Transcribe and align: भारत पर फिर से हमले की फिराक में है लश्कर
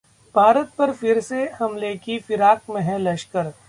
भारत 0.35 0.71
पर 0.77 0.91
फिर 0.93 1.19
से 1.21 1.43
हमले 1.59 1.95
की 1.95 2.17
फिराक 2.19 2.69
में 2.69 2.81
है 2.81 2.97
लश्कर 2.99 3.51